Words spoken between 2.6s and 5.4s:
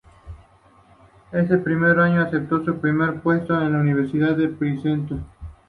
su primer puesto en la Universidad de Princeton.